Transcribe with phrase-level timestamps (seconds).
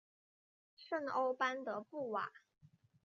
[0.75, 2.31] 圣欧班德布瓦。